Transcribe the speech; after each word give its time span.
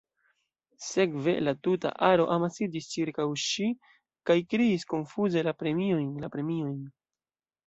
Sekve, 0.83 1.35
la 1.47 1.51
tuta 1.67 1.91
aro 2.07 2.25
amasiĝis 2.37 2.87
ĉirkaŭ 2.95 3.27
ŝi 3.43 3.69
kaj 4.31 4.39
kriis 4.55 4.87
konfuze 4.95 5.45
La 5.51 5.55
premiojn, 5.61 6.11
la 6.25 6.33
premiojn. 6.39 6.79